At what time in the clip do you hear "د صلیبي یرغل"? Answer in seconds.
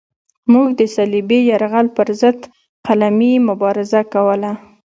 0.79-1.87